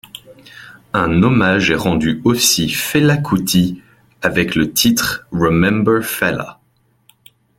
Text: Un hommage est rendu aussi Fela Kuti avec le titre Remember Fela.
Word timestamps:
Un 0.93 1.21
hommage 1.21 1.69
est 1.69 1.75
rendu 1.75 2.21
aussi 2.23 2.69
Fela 2.71 3.17
Kuti 3.17 3.83
avec 4.23 4.55
le 4.55 4.73
titre 4.73 5.27
Remember 5.31 6.01
Fela. 6.03 6.59